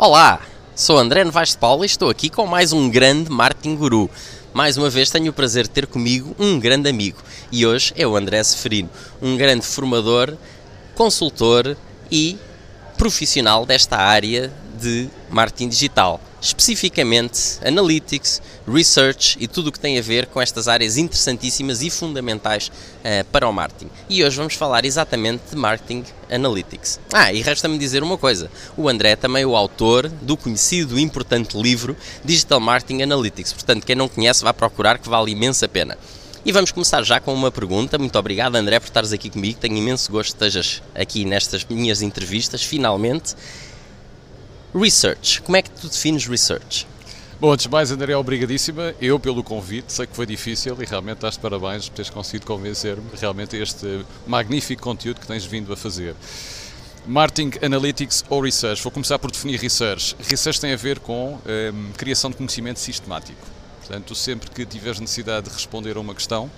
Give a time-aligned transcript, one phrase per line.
[0.00, 0.40] Olá,
[0.76, 4.08] sou André Novaes de Paula e estou aqui com mais um grande marketing guru.
[4.54, 7.18] Mais uma vez tenho o prazer de ter comigo um grande amigo
[7.50, 8.88] e hoje é o André Seferino,
[9.20, 10.36] um grande formador,
[10.94, 11.76] consultor
[12.12, 12.38] e
[12.96, 20.02] profissional desta área de marketing digital, especificamente analytics, research e tudo o que tem a
[20.02, 23.90] ver com estas áreas interessantíssimas e fundamentais uh, para o marketing.
[24.08, 27.00] E hoje vamos falar exatamente de marketing analytics.
[27.12, 31.02] Ah, e resta-me dizer uma coisa: o André é também o autor do conhecido e
[31.02, 33.52] importante livro Digital Marketing Analytics.
[33.52, 35.96] Portanto, quem não conhece, vá procurar que vale imensa pena.
[36.44, 37.98] E vamos começar já com uma pergunta.
[37.98, 39.58] Muito obrigado, André, por estares aqui comigo.
[39.58, 43.34] Tenho imenso gosto que estejas aqui nestas minhas entrevistas, finalmente.
[44.74, 45.40] Research.
[45.42, 46.86] Como é que tu defines research?
[47.40, 48.94] Bom, antes de mais, André, obrigadíssima.
[49.00, 53.08] Eu pelo convite, sei que foi difícil e realmente estás parabéns por teres conseguido convencer-me
[53.18, 56.14] realmente este magnífico conteúdo que tens vindo a fazer.
[57.06, 58.82] Marketing, Analytics ou Research?
[58.82, 60.14] Vou começar por definir Research.
[60.18, 63.40] Research tem a ver com um, criação de conhecimento sistemático.
[63.78, 66.50] Portanto, sempre que tiveres necessidade de responder a uma questão,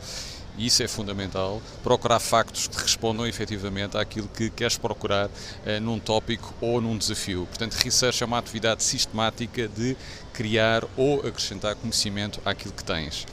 [0.56, 5.30] e isso é fundamental, procurar factos que respondam efetivamente àquilo que queres procurar
[5.64, 7.46] eh, num tópico ou num desafio.
[7.46, 9.96] Portanto, research é uma atividade sistemática de
[10.32, 13.26] criar ou acrescentar conhecimento àquilo que tens.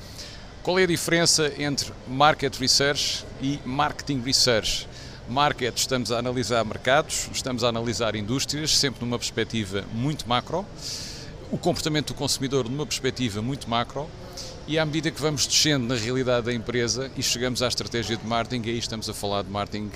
[0.63, 4.88] Qual é a diferença entre market research e marketing research?
[5.29, 10.65] Market, estamos a analisar mercados, estamos a analisar indústrias, sempre numa perspectiva muito macro,
[11.51, 14.09] o comportamento do consumidor numa perspectiva muito macro
[14.67, 18.25] e à medida que vamos descendo na realidade da empresa e chegamos à estratégia de
[18.25, 19.91] marketing, aí estamos a falar de marketing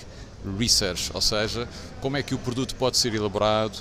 [0.58, 1.68] research, ou seja,
[2.02, 3.78] como é que o produto pode ser elaborado,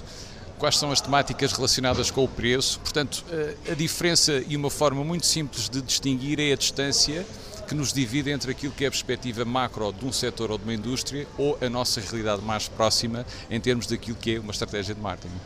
[0.58, 2.78] quais são as temáticas relacionadas com o preço.
[2.80, 3.24] Portanto,
[3.70, 7.24] a diferença e uma forma muito simples de distinguir é a distância
[7.66, 10.64] que nos divide entre aquilo que é a perspectiva macro de um setor ou de
[10.64, 14.94] uma indústria ou a nossa realidade mais próxima em termos daquilo que é uma estratégia
[14.94, 15.40] de marketing.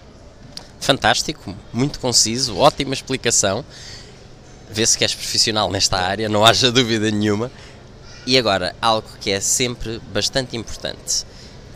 [0.80, 3.64] Fantástico, muito conciso, ótima explicação
[4.70, 7.50] vê-se que és profissional nesta área, não haja dúvida nenhuma.
[8.26, 11.26] E agora, algo que é sempre bastante importante.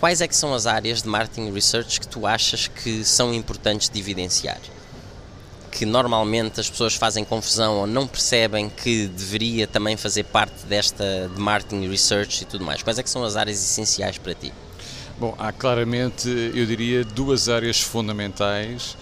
[0.01, 3.89] Quais é que são as áreas de marketing research que tu achas que são importantes
[3.89, 4.61] de evidenciar?
[5.71, 11.31] Que normalmente as pessoas fazem confusão ou não percebem que deveria também fazer parte desta
[11.35, 12.83] de marketing research e tudo mais.
[12.83, 14.53] Quais é que são as áreas essenciais para ti?
[15.19, 18.97] Bom, há claramente, eu diria, duas áreas fundamentais.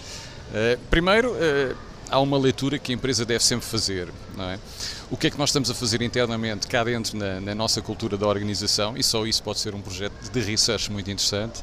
[0.49, 1.75] Uh, primeiro, uh,
[2.09, 4.09] há uma leitura que a empresa deve sempre fazer.
[4.39, 4.59] É?
[5.09, 8.17] O que é que nós estamos a fazer internamente cá dentro na, na, nossa cultura
[8.17, 11.61] da organização, e só isso pode ser um projeto de research muito interessante,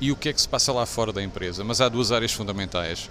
[0.00, 1.62] e o que é que se passa lá fora da empresa.
[1.64, 3.08] Mas há duas áreas fundamentais.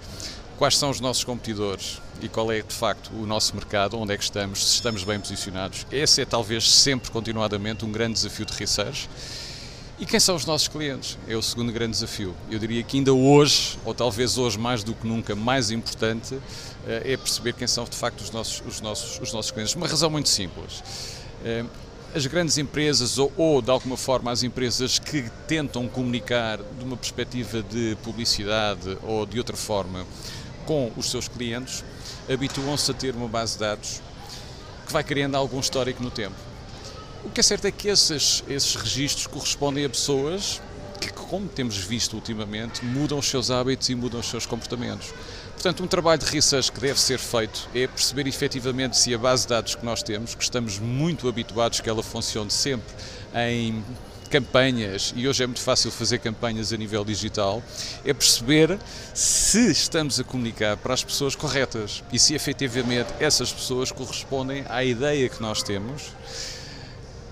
[0.58, 4.16] Quais são os nossos competidores e qual é de facto o nosso mercado, onde é
[4.16, 5.86] que estamos, se estamos bem posicionados.
[5.90, 9.08] Esse é talvez sempre continuadamente um grande desafio de research
[9.98, 11.16] e quem são os nossos clientes?
[11.28, 12.34] É o segundo grande desafio.
[12.50, 16.36] Eu diria que ainda hoje, ou talvez hoje mais do que nunca, mais importante
[16.86, 19.74] eh, é perceber quem são de facto os nossos, os nossos, os nossos clientes.
[19.74, 20.82] Uma razão muito simples.
[21.44, 21.64] Eh,
[22.12, 26.96] as grandes empresas, ou, ou de alguma forma as empresas que tentam comunicar de uma
[26.96, 30.04] perspectiva de publicidade ou de outra forma
[30.66, 31.84] com os seus clientes,
[32.28, 34.00] habituam-se a ter uma base de dados
[34.86, 36.53] que vai criando algum histórico no tempo.
[37.24, 40.60] O que é certo é que esses, esses registros correspondem a pessoas
[41.00, 45.12] que, como temos visto ultimamente, mudam os seus hábitos e mudam os seus comportamentos.
[45.52, 49.44] Portanto, um trabalho de research que deve ser feito é perceber efetivamente se a base
[49.44, 52.94] de dados que nós temos, que estamos muito habituados que ela funcione sempre
[53.34, 53.82] em
[54.30, 57.62] campanhas, e hoje é muito fácil fazer campanhas a nível digital,
[58.04, 58.78] é perceber
[59.14, 64.84] se estamos a comunicar para as pessoas corretas e se efetivamente essas pessoas correspondem à
[64.84, 66.12] ideia que nós temos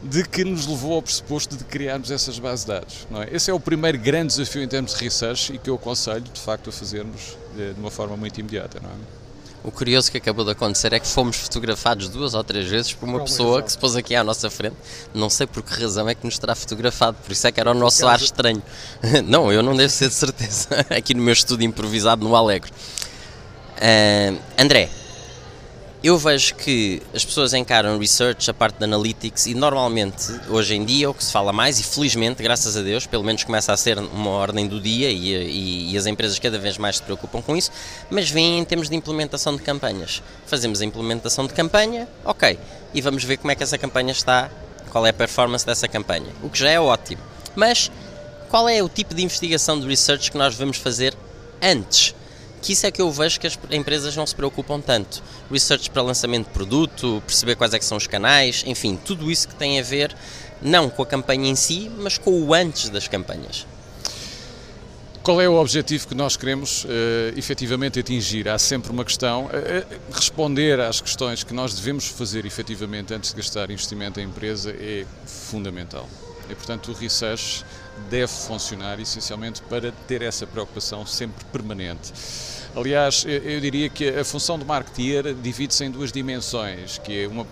[0.03, 3.07] de que nos levou ao pressuposto de criarmos essas bases de dados.
[3.11, 3.29] Não é?
[3.33, 6.41] Esse é o primeiro grande desafio em termos de research e que eu aconselho, de
[6.41, 8.81] facto, a fazermos de, de uma forma muito imediata.
[8.83, 9.23] Não é?
[9.65, 13.09] O curioso que acabou de acontecer é que fomos fotografados duas ou três vezes por
[13.09, 14.75] uma pessoa que se pôs aqui à nossa frente.
[15.15, 17.71] Não sei por que razão é que nos terá fotografado, por isso é que era
[17.71, 18.61] o nosso ar estranho.
[19.25, 20.69] Não, eu não devo ser de certeza.
[20.91, 22.73] Aqui no meu estúdio improvisado no Alegre.
[23.77, 24.91] Uh, André,
[26.03, 30.85] eu vejo que as pessoas encaram research, a parte de analytics, e normalmente, hoje em
[30.85, 33.77] dia, o que se fala mais, e felizmente, graças a Deus, pelo menos começa a
[33.77, 37.41] ser uma ordem do dia e, e, e as empresas cada vez mais se preocupam
[37.41, 37.71] com isso,
[38.11, 40.21] mas vem em termos de implementação de campanhas.
[40.45, 42.59] Fazemos a implementação de campanha, ok,
[42.93, 44.51] e vamos ver como é que essa campanha está,
[44.91, 47.23] qual é a performance dessa campanha, o que já é ótimo.
[47.55, 47.93] Mas
[48.51, 51.15] qual é o tipo de investigação de research que nós vamos fazer
[51.63, 52.13] antes?
[52.63, 55.23] Que isso é que eu vejo que as empresas não se preocupam tanto.
[55.51, 59.49] Research para lançamento de produto, perceber quais é que são os canais, enfim, tudo isso
[59.49, 60.15] que tem a ver
[60.63, 63.67] não com a campanha em si, mas com o antes das campanhas.
[65.23, 66.89] Qual é o objetivo que nós queremos uh,
[67.37, 68.49] efetivamente atingir?
[68.49, 69.47] Há sempre uma questão.
[69.47, 74.75] Uh, responder às questões que nós devemos fazer efetivamente antes de gastar investimento em empresa
[74.77, 76.09] é fundamental.
[76.51, 77.65] E, portanto, o research
[78.11, 82.13] deve funcionar essencialmente para ter essa preocupação sempre permanente.
[82.75, 87.47] Aliás, eu diria que a função do marketeer divide-se em duas dimensões, que é uma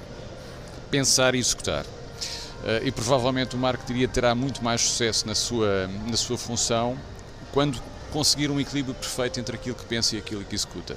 [0.90, 1.84] pensar e executar.
[1.84, 6.98] Uh, e provavelmente o marketeer terá muito mais sucesso na sua, na sua função
[7.52, 7.80] quando
[8.12, 10.96] conseguir um equilíbrio perfeito entre aquilo que pensa e aquilo que executa.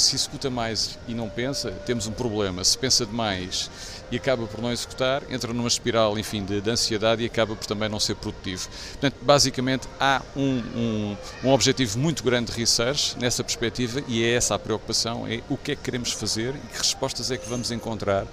[0.00, 2.64] Se executa mais e não pensa, temos um problema.
[2.64, 3.70] Se pensa demais
[4.10, 7.66] e acaba por não executar, entra numa espiral, enfim, de, de ansiedade e acaba por
[7.66, 8.66] também não ser produtivo.
[8.92, 14.32] Portanto, basicamente, há um, um, um objetivo muito grande de research nessa perspectiva e é
[14.32, 17.46] essa a preocupação, é o que é que queremos fazer e que respostas é que
[17.46, 18.26] vamos encontrar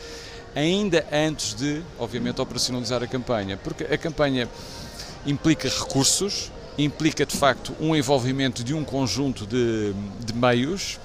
[0.56, 3.58] ainda antes de, obviamente, operacionalizar a campanha.
[3.58, 4.48] Porque a campanha
[5.26, 9.94] implica recursos, implica de facto um envolvimento de um conjunto de,
[10.26, 10.98] de meios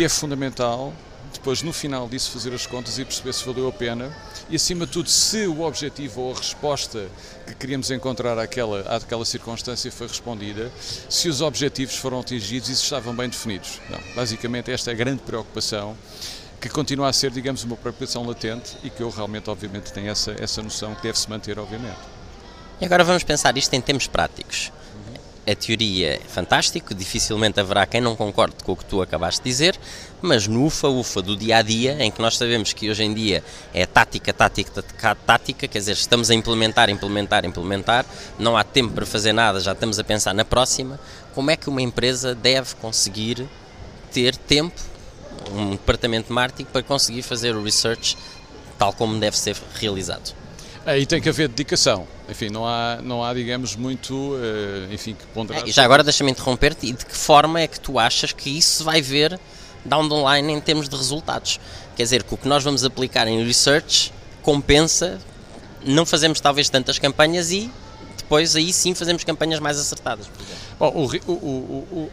[0.00, 0.94] que é fundamental
[1.30, 4.10] depois no final disso fazer as contas e perceber se valeu a pena
[4.48, 7.06] e acima de tudo se o objetivo ou a resposta
[7.46, 10.72] que queríamos encontrar àquela, àquela circunstância foi respondida,
[11.10, 13.78] se os objetivos foram atingidos e se estavam bem definidos.
[13.90, 15.94] Não, basicamente esta é a grande preocupação
[16.58, 20.34] que continua a ser, digamos, uma preocupação latente e que eu realmente, obviamente, tenho essa,
[20.40, 22.00] essa noção que deve-se manter, obviamente.
[22.80, 24.72] E agora vamos pensar isto em termos práticos.
[25.50, 29.50] A teoria é fantástico, dificilmente haverá quem não concorde com o que tu acabaste de
[29.50, 29.76] dizer,
[30.22, 33.42] mas no ufa-ufa do dia a dia, em que nós sabemos que hoje em dia
[33.74, 34.84] é tática, tática,
[35.26, 38.06] tática, quer dizer, estamos a implementar, implementar, implementar,
[38.38, 41.00] não há tempo para fazer nada, já estamos a pensar na próxima,
[41.34, 43.44] como é que uma empresa deve conseguir
[44.12, 44.80] ter tempo,
[45.50, 48.16] um departamento de marketing, para conseguir fazer o research
[48.78, 50.39] tal como deve ser realizado?
[50.86, 52.06] Aí tem que haver dedicação.
[52.28, 55.68] Enfim, não há, não há digamos, muito, eh, enfim, que ponderar.
[55.68, 58.82] É, já agora deixa-me interromper-te, e de que forma é que tu achas que isso
[58.84, 59.38] vai ver
[59.84, 61.60] down the line em termos de resultados?
[61.96, 64.12] Quer dizer, que o que nós vamos aplicar em research
[64.42, 65.18] compensa,
[65.84, 67.70] não fazemos talvez tantas campanhas e
[68.16, 70.30] depois aí sim fazemos campanhas mais acertadas.
[70.78, 72.10] Bom, o, o, o,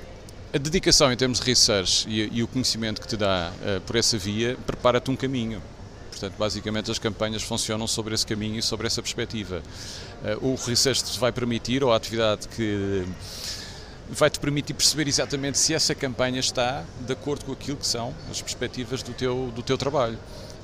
[0.54, 3.96] a dedicação em termos de research e, e o conhecimento que te dá uh, por
[3.96, 5.62] essa via prepara-te um caminho.
[6.19, 9.62] Portanto, basicamente as campanhas funcionam sobre esse caminho e sobre essa perspectiva.
[10.24, 13.06] Eh, o research vai permitir, ou a atividade que
[14.10, 18.42] vai-te permitir perceber exatamente se essa campanha está de acordo com aquilo que são as
[18.42, 20.18] perspectivas do teu, do teu trabalho.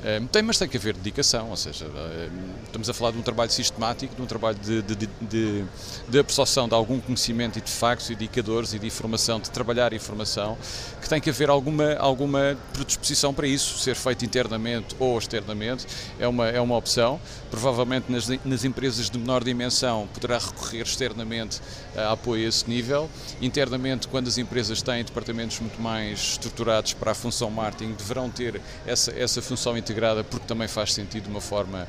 [0.06, 2.32] Ehm, tem, mas tem que haver dedicação, ou seja, ehm,
[2.66, 5.66] estamos a falar de um trabalho sistemático, de um trabalho de, de, de,
[6.10, 10.58] de absorção de algum conhecimento e de factos, indicadores e de informação, de trabalhar informação,
[11.02, 15.88] que tem que haver alguma, alguma predisposição para isso, ser feito internamente ou externamente,
[16.20, 17.20] é uma, é uma opção.
[17.50, 21.62] Provavelmente nas, nas empresas de menor dimensão poderá recorrer externamente
[21.96, 23.10] a apoio a esse nível.
[23.42, 28.60] Internamente, quando as empresas têm departamentos muito mais estruturados para a função marketing, deverão ter
[28.86, 31.88] essa, essa função integrada integrada porque também faz sentido de uma forma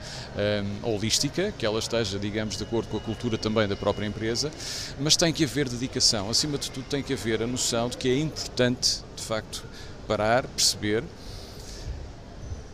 [0.85, 4.51] um, holística, que ela esteja, digamos, de acordo com a cultura também da própria empresa,
[5.01, 6.29] mas tem que haver dedicação.
[6.29, 9.65] Acima de tudo, tem que haver a noção de que é importante, de facto,
[10.07, 11.03] parar, perceber,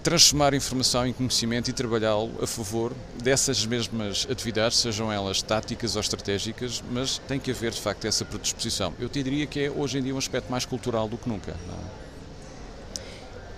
[0.02, 2.92] transformar informação em conhecimento e trabalhá-lo a favor
[3.22, 8.24] dessas mesmas atividades, sejam elas táticas ou estratégicas, mas tem que haver de facto essa
[8.24, 8.92] predisposição.
[8.98, 11.54] Eu te diria que é hoje em dia um aspecto mais cultural do que nunca.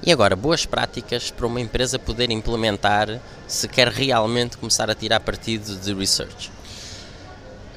[0.05, 5.21] E agora, boas práticas para uma empresa poder implementar se quer realmente começar a tirar
[5.21, 6.51] partido de research?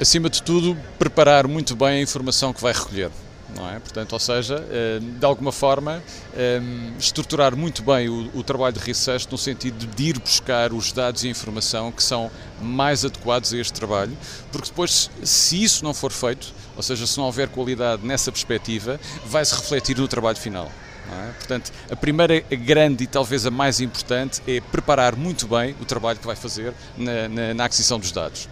[0.02, 3.12] Acima de tudo, preparar muito bem a informação que vai recolher.
[3.56, 3.80] Não é?
[3.80, 6.04] Portanto, ou seja, eh, de alguma forma,
[6.36, 6.60] eh,
[6.98, 11.24] estruturar muito bem o, o, trabalho de research no sentido de ir buscar os dados
[11.24, 14.18] e a informação que são mais adequados a este trabalho,
[14.52, 19.00] porque depois, se isso não for feito, ou seja, se não houver qualidade nessa perspectiva,
[19.28, 20.72] vai-se refletir no trabalho final.
[21.12, 21.32] É?
[21.34, 26.20] Portanto, a primeira grande e talvez a mais importante é preparar muito bem o trabalho
[26.20, 28.50] que vai fazer na, na, na aquisição dos dados.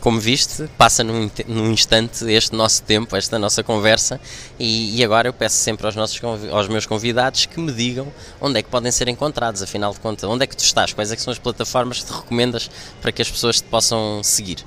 [0.00, 4.20] Como viste, passa num, num, instante este nosso tempo, esta nossa conversa,
[4.56, 6.20] e, e, agora eu peço sempre aos, nossos,
[6.52, 8.06] aos meus convidados que me digam
[8.40, 11.10] onde é que podem ser encontrados, afinal de contas, onde é que tu estás, quais
[11.10, 12.70] é que são as plataformas que te recomendas
[13.02, 14.64] para que as pessoas te possam seguir.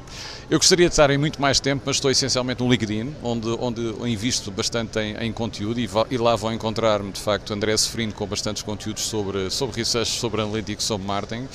[0.51, 3.81] Eu gostaria de estar em muito mais tempo, mas estou essencialmente no LinkedIn, onde, onde
[4.11, 8.27] invisto bastante em, em conteúdo e, e, lá vão encontrar-me, de facto, André Seferino com
[8.27, 11.47] bastantes conteúdos sobre, sobre research, sobre analytics, sobre marketing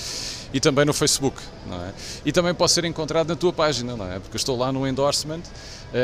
[0.50, 1.36] e também no Facebook,
[1.66, 1.92] não é?
[2.24, 4.18] E também posso ser encontrado na tua página, não é?
[4.18, 5.42] Porque estou lá no endorsement,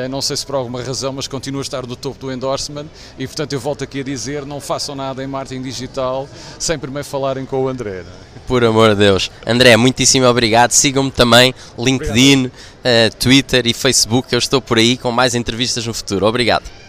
[0.08, 2.86] não sei se por alguma razão, mas continuo a estar no topo do endorsement
[3.18, 7.06] e, portanto, eu volto aqui a dizer, não façam nada em marketing digital sem primeiro
[7.06, 8.00] falarem com o André.
[8.00, 8.04] É?
[8.46, 9.30] Por amor de Deus.
[9.46, 10.72] André, muitíssimo obrigado.
[10.72, 12.46] Sigam-me também, LinkedIn.
[12.46, 14.32] Obrigado uh, Twitter e Facebook.
[14.32, 16.26] Eu estou por aí com mais entrevistas no futuro.
[16.26, 16.81] Obrigado.